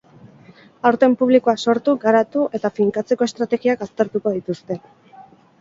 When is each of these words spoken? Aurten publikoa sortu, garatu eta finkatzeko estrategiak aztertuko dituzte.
Aurten 0.89 1.15
publikoa 1.19 1.55
sortu, 1.67 1.95
garatu 2.07 2.45
eta 2.61 2.71
finkatzeko 2.79 3.29
estrategiak 3.31 3.85
aztertuko 3.89 4.35
dituzte. 4.39 4.81